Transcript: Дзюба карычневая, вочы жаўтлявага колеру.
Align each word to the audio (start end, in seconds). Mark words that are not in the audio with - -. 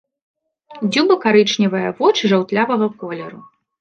Дзюба 0.95 1.17
карычневая, 1.27 1.89
вочы 1.99 2.23
жаўтлявага 2.33 2.87
колеру. 3.03 3.39